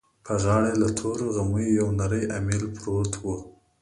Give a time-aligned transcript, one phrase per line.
[0.25, 3.25] په غاړه يې له تورو غميو يو نری اميل پروت و.